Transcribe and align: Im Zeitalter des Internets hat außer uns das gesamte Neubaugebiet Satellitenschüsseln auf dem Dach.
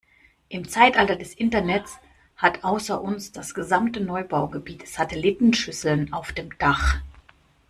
Im 0.49 0.67
Zeitalter 0.67 1.15
des 1.15 1.35
Internets 1.35 1.99
hat 2.35 2.63
außer 2.63 2.99
uns 2.99 3.33
das 3.33 3.53
gesamte 3.53 3.99
Neubaugebiet 4.01 4.87
Satellitenschüsseln 4.87 6.11
auf 6.11 6.31
dem 6.31 6.57
Dach. 6.57 7.01